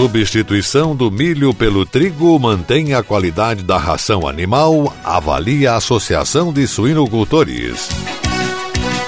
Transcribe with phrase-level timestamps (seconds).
[0.00, 6.66] Substituição do milho pelo trigo mantém a qualidade da ração animal, avalia a Associação de
[6.66, 7.90] Suinocultores.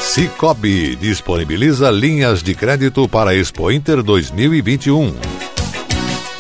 [0.02, 5.14] Cicobi disponibiliza linhas de crédito para Expo Inter 2021.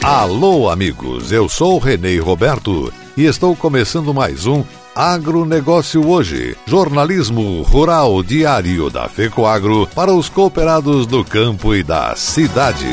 [0.02, 4.62] Alô, amigos, eu sou Renê Roberto e estou começando mais um
[4.94, 12.92] Agronegócio Hoje, jornalismo rural diário da FECOAGro para os cooperados do campo e da cidade.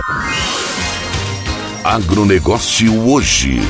[1.83, 3.61] Agronegócio hoje.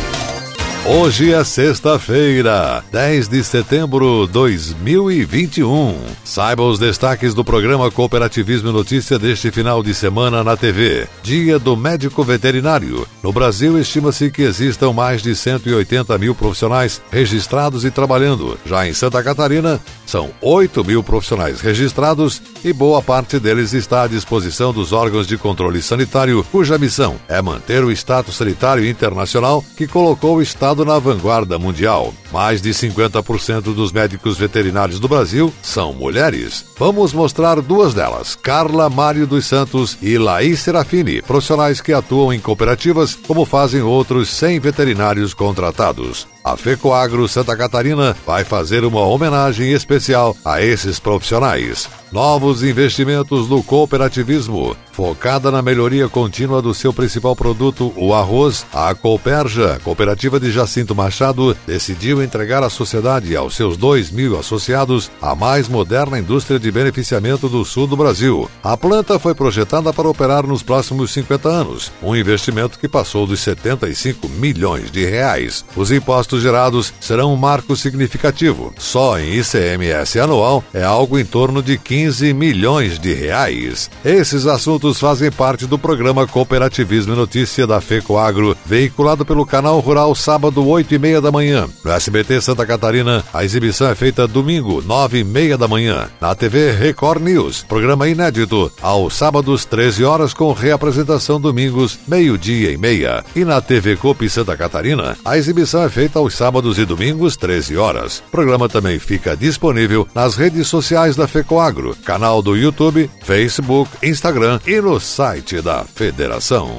[0.83, 5.95] Hoje é sexta-feira, 10 de setembro de 2021.
[6.23, 11.07] Saiba os destaques do programa Cooperativismo e Notícia deste final de semana na TV.
[11.21, 13.07] Dia do Médico Veterinário.
[13.21, 18.57] No Brasil, estima-se que existam mais de 180 mil profissionais registrados e trabalhando.
[18.65, 24.07] Já em Santa Catarina, são 8 mil profissionais registrados e boa parte deles está à
[24.07, 29.87] disposição dos órgãos de controle sanitário, cuja missão é manter o status sanitário internacional que
[29.87, 32.13] colocou o Estado na vanguarda mundial.
[32.31, 36.65] Mais de 50% dos médicos veterinários do Brasil são mulheres.
[36.77, 42.39] Vamos mostrar duas delas, Carla Mário dos Santos e Laís Serafini, profissionais que atuam em
[42.39, 46.27] cooperativas, como fazem outros 100 veterinários contratados.
[46.43, 51.87] A FECOAGRO Santa Catarina vai fazer uma homenagem especial a esses profissionais.
[52.11, 58.93] Novos investimentos no cooperativismo, focada na melhoria contínua do seu principal produto, o arroz, a
[58.93, 65.11] Cooperja, cooperativa de Jacinto Machado, decidiu entregar à sociedade e aos seus 2 mil associados
[65.21, 68.49] a mais moderna indústria de beneficiamento do sul do Brasil.
[68.63, 73.39] A planta foi projetada para operar nos próximos 50 anos, um investimento que passou dos
[73.39, 75.65] 75 milhões de reais.
[75.75, 78.73] Os impostos gerados serão um marco significativo.
[78.77, 83.89] Só em ICMS anual é algo em torno de 15 milhões de reais.
[84.03, 90.13] Esses assuntos fazem parte do programa Cooperativismo e Notícia da FECOAGRO, veiculado pelo canal Rural
[90.15, 91.67] sábado 8 e meia da manhã.
[91.83, 96.09] No SBT Santa Catarina, a exibição é feita domingo, 9 e meia da manhã.
[96.19, 102.77] Na TV Record News, programa inédito, aos sábados, 13 horas, com reapresentação domingos, meio-dia e
[102.77, 103.23] meia.
[103.33, 107.77] E na TV Copi Santa Catarina, a exibição é feita aos sábados e domingos, 13
[107.77, 108.21] horas.
[108.27, 114.59] O programa também fica disponível nas redes sociais da FECOAGRO, canal do YouTube, Facebook, Instagram
[114.67, 116.69] e no site da Federação.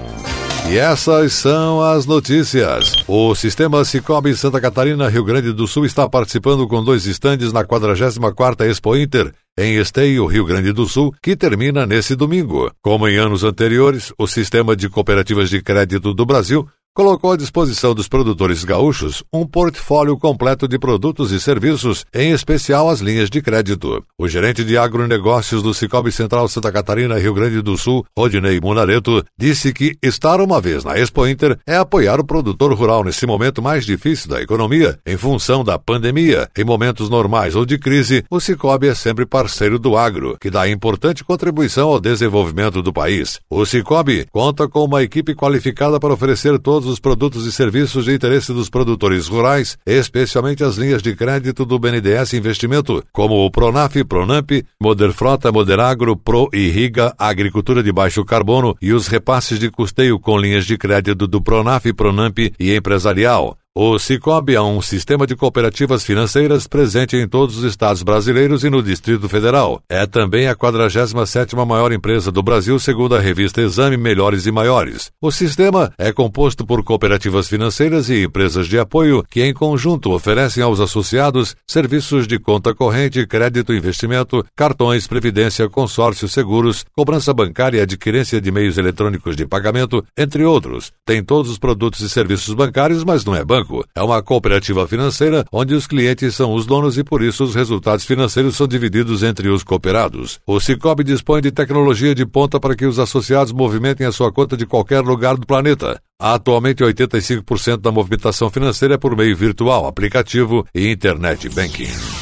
[0.72, 2.94] E essas são as notícias.
[3.06, 7.62] O sistema Cicobi Santa Catarina, Rio Grande do Sul, está participando com dois estandes na
[7.62, 12.72] 44ª Expo Inter, em Esteio, Rio Grande do Sul, que termina nesse domingo.
[12.80, 17.94] Como em anos anteriores, o Sistema de Cooperativas de Crédito do Brasil colocou à disposição
[17.94, 23.40] dos produtores gaúchos um portfólio completo de produtos e serviços, em especial as linhas de
[23.40, 24.04] crédito.
[24.18, 29.24] O gerente de agronegócios do Cicobi Central Santa Catarina, Rio Grande do Sul, Rodinei Munareto,
[29.38, 33.62] disse que estar uma vez na Expo Inter é apoiar o produtor rural nesse momento
[33.62, 36.46] mais difícil da economia, em função da pandemia.
[36.56, 40.68] Em momentos normais ou de crise, o Cicobi é sempre parceiro do agro, que dá
[40.68, 43.40] importante contribuição ao desenvolvimento do país.
[43.48, 48.04] O Cicobi conta com uma equipe qualificada para oferecer todos todos os produtos e serviços
[48.04, 53.50] de interesse dos produtores rurais, especialmente as linhas de crédito do BNDES Investimento, como o
[53.50, 54.50] Pronaf, Pronamp,
[54.80, 60.36] Moderfrota, Moderagro, Pro e Riga, Agricultura de Baixo Carbono e os repasses de custeio com
[60.36, 63.56] linhas de crédito do Pronaf, Pronamp e Empresarial.
[63.74, 68.68] O Cicobi é um sistema de cooperativas financeiras presente em todos os estados brasileiros e
[68.68, 69.82] no Distrito Federal.
[69.88, 75.10] É também a 47ª maior empresa do Brasil, segundo a revista Exame Melhores e Maiores.
[75.22, 80.62] O sistema é composto por cooperativas financeiras e empresas de apoio que, em conjunto, oferecem
[80.62, 87.80] aos associados serviços de conta corrente, crédito, investimento, cartões, previdência, consórcio, seguros, cobrança bancária e
[87.80, 90.92] adquirência de meios eletrônicos de pagamento, entre outros.
[91.06, 94.86] Tem todos os produtos e serviços bancários, mas não é banco Banco é uma cooperativa
[94.86, 99.22] financeira onde os clientes são os donos e por isso os resultados financeiros são divididos
[99.22, 100.40] entre os cooperados.
[100.46, 104.56] O Cicobi dispõe de tecnologia de ponta para que os associados movimentem a sua conta
[104.56, 106.00] de qualquer lugar do planeta.
[106.18, 112.21] Atualmente, 85% da movimentação financeira é por meio virtual, aplicativo e internet banking.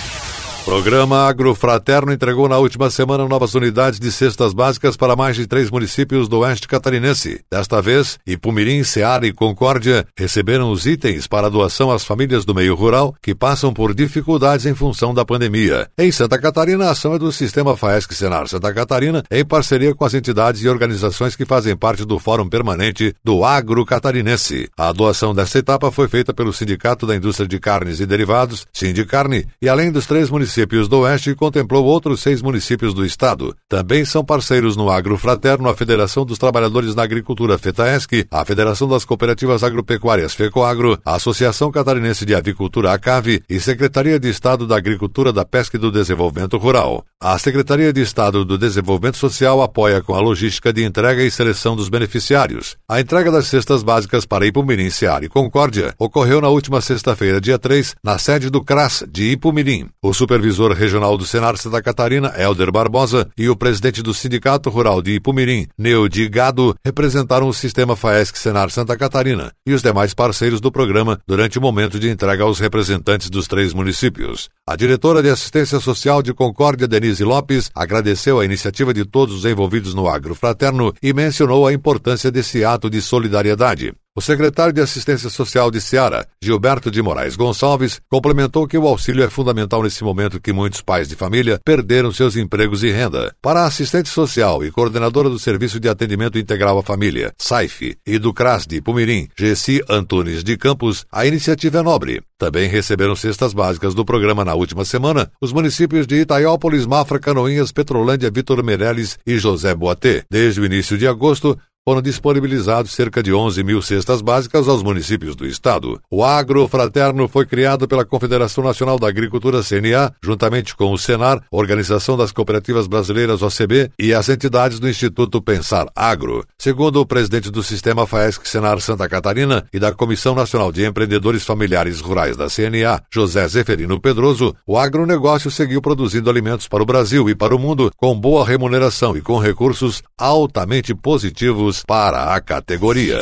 [0.64, 5.70] Programa Agrofraterno entregou na última semana novas unidades de cestas básicas para mais de três
[5.70, 7.40] municípios do oeste catarinense.
[7.50, 12.74] Desta vez, Ipumirim, Ceará e Concórdia receberam os itens para doação às famílias do meio
[12.74, 15.88] rural que passam por dificuldades em função da pandemia.
[15.98, 20.04] Em Santa Catarina, a ação é do Sistema Faesc Senar Santa Catarina, em parceria com
[20.04, 24.68] as entidades e organizações que fazem parte do Fórum Permanente do Agro Catarinense.
[24.76, 29.46] A doação desta etapa foi feita pelo Sindicato da Indústria de Carnes e Derivados, Sindicarne,
[29.60, 33.55] e além dos três municípios municípios do Oeste e contemplou outros seis municípios do estado.
[33.69, 38.88] Também são parceiros no Agro Fraterno a Federação dos Trabalhadores na Agricultura FETAESC, a Federação
[38.88, 44.76] das Cooperativas Agropecuárias FECOAGRO, a Associação Catarinense de Avicultura ACAVE e Secretaria de Estado da
[44.76, 47.05] Agricultura, da Pesca e do Desenvolvimento Rural.
[47.20, 51.76] A Secretaria de Estado do Desenvolvimento Social apoia com a logística de entrega e seleção
[51.76, 52.76] dos beneficiários.
[52.88, 57.58] A entrega das cestas básicas para Ipumirim, Ceará e Concórdia ocorreu na última sexta-feira, dia
[57.58, 59.88] 3, na sede do CRAS de Ipumirim.
[60.02, 64.70] O super supervisor regional do Senar Santa Catarina, Helder Barbosa, e o presidente do Sindicato
[64.70, 70.14] Rural de Ipumirim, Neudi Gado, representaram o sistema FAESC Senar Santa Catarina e os demais
[70.14, 74.48] parceiros do programa durante o momento de entrega aos representantes dos três municípios.
[74.66, 79.44] A diretora de Assistência Social de Concórdia, Denise Lopes, agradeceu a iniciativa de todos os
[79.44, 83.92] envolvidos no agro fraterno e mencionou a importância desse ato de solidariedade.
[84.12, 89.22] O secretário de Assistência Social de Ceará, Gilberto de Moraes Gonçalves, complementou que o auxílio
[89.22, 93.32] é fundamental nesse momento que muitos pais de família perderam seus empregos e renda.
[93.40, 98.18] Para a assistente social e coordenadora do Serviço de Atendimento Integral à Família, SAIF, e
[98.18, 102.20] do CRAS de Pumirim, Gessi Antunes de Campos, a iniciativa é nobre.
[102.36, 107.70] Também receberam cestas básicas do programa na última semana os municípios de Itaiópolis, Mafra, Canoinhas,
[107.70, 110.24] Petrolândia, Vitor Meirelles e José Boatê.
[110.28, 115.34] Desde o início de agosto, foram disponibilizados cerca de 11 mil cestas básicas aos municípios
[115.34, 116.00] do estado.
[116.10, 121.42] O Agro Fraterno foi criado pela Confederação Nacional da Agricultura CNA, juntamente com o Senar,
[121.50, 126.44] Organização das Cooperativas Brasileiras OCB e as entidades do Instituto Pensar Agro.
[126.58, 131.44] Segundo o presidente do Sistema FAESC Senar Santa Catarina e da Comissão Nacional de Empreendedores
[131.44, 137.28] Familiares Rurais da CNA, José Zeferino Pedroso, o agronegócio seguiu produzindo alimentos para o Brasil
[137.30, 143.19] e para o mundo com boa remuneração e com recursos altamente positivos para a categoria.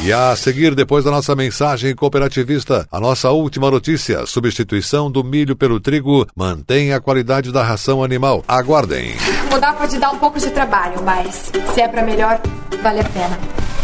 [0.00, 5.56] E a seguir, depois da nossa mensagem cooperativista, a nossa última notícia: substituição do milho
[5.56, 8.44] pelo trigo mantém a qualidade da ração animal.
[8.46, 9.14] Aguardem.
[9.50, 12.40] Mudar pode dar um pouco de trabalho, mas se é para melhor,
[12.80, 13.57] vale a pena.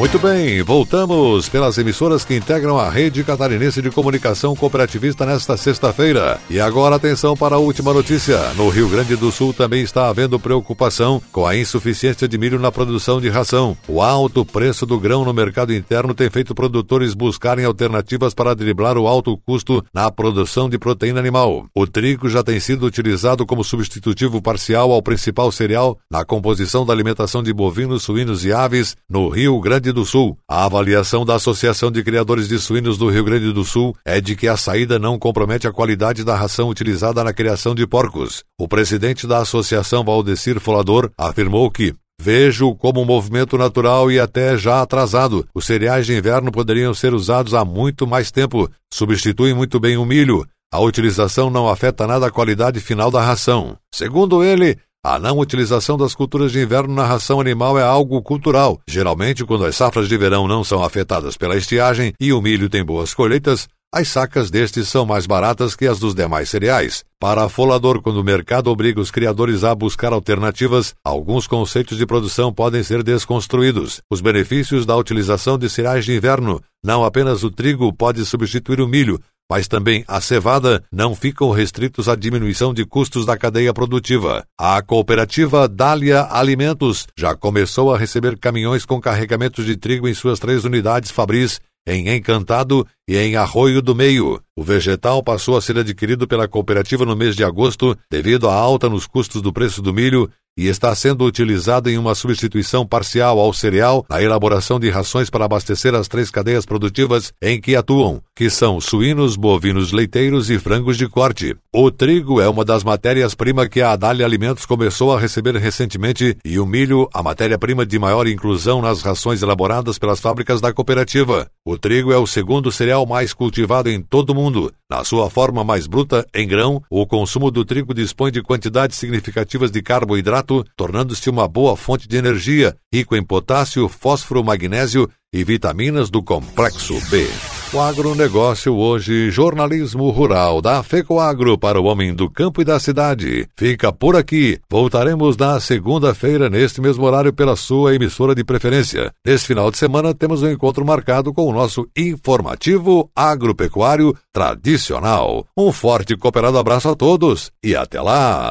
[0.00, 6.40] Muito bem, voltamos pelas emissoras que integram a rede catarinense de comunicação cooperativista nesta sexta-feira.
[6.48, 8.38] E agora atenção para a última notícia.
[8.54, 12.72] No Rio Grande do Sul também está havendo preocupação com a insuficiência de milho na
[12.72, 13.76] produção de ração.
[13.86, 18.96] O alto preço do grão no mercado interno tem feito produtores buscarem alternativas para driblar
[18.96, 21.66] o alto custo na produção de proteína animal.
[21.74, 26.94] O trigo já tem sido utilizado como substitutivo parcial ao principal cereal na composição da
[26.94, 30.38] alimentação de bovinos, suínos e aves no Rio Grande Grande do Sul.
[30.48, 34.36] A avaliação da Associação de Criadores de Suínos do Rio Grande do Sul é de
[34.36, 38.44] que a saída não compromete a qualidade da ração utilizada na criação de porcos.
[38.58, 44.54] O presidente da associação, Valdecir Folador, afirmou que Vejo como um movimento natural e até
[44.54, 45.46] já atrasado.
[45.54, 48.68] Os cereais de inverno poderiam ser usados há muito mais tempo.
[48.92, 50.46] Substituem muito bem o milho.
[50.70, 53.74] A utilização não afeta nada a qualidade final da ração.
[53.90, 58.78] Segundo ele, a não utilização das culturas de inverno na ração animal é algo cultural.
[58.86, 62.84] Geralmente, quando as safras de verão não são afetadas pela estiagem e o milho tem
[62.84, 67.02] boas colheitas, As sacas destes são mais baratas que as dos demais cereais.
[67.18, 72.52] Para Folador, quando o mercado obriga os criadores a buscar alternativas, alguns conceitos de produção
[72.52, 74.00] podem ser desconstruídos.
[74.08, 78.86] Os benefícios da utilização de cereais de inverno, não apenas o trigo pode substituir o
[78.86, 84.44] milho, mas também a cevada não ficam restritos à diminuição de custos da cadeia produtiva.
[84.56, 90.38] A cooperativa Dália Alimentos já começou a receber caminhões com carregamentos de trigo em suas
[90.38, 94.40] três unidades Fabris em Encantado e em Arroio do Meio.
[94.56, 98.88] O vegetal passou a ser adquirido pela cooperativa no mês de agosto devido à alta
[98.88, 100.30] nos custos do preço do milho
[100.60, 105.46] e está sendo utilizado em uma substituição parcial ao cereal na elaboração de rações para
[105.46, 110.98] abastecer as três cadeias produtivas em que atuam, que são suínos, bovinos leiteiros e frangos
[110.98, 111.56] de corte.
[111.74, 116.58] O trigo é uma das matérias-prima que a Adália Alimentos começou a receber recentemente e
[116.58, 121.48] o milho, a matéria-prima de maior inclusão nas rações elaboradas pelas fábricas da cooperativa.
[121.64, 124.70] O trigo é o segundo cereal mais cultivado em todo o mundo.
[124.90, 129.70] Na sua forma mais bruta, em grão, o consumo do trigo dispõe de quantidades significativas
[129.70, 136.10] de carboidrato tornando-se uma boa fonte de energia, rico em potássio, fósforo, magnésio e vitaminas
[136.10, 137.28] do complexo B.
[137.72, 143.46] O agronegócio hoje, jornalismo rural da FECOAGro para o homem do campo e da cidade.
[143.56, 144.58] Fica por aqui.
[144.68, 149.12] Voltaremos na segunda-feira, neste mesmo horário, pela sua emissora de preferência.
[149.24, 155.46] Neste final de semana, temos um encontro marcado com o nosso informativo agropecuário tradicional.
[155.56, 158.50] Um forte e cooperado abraço a todos e até lá!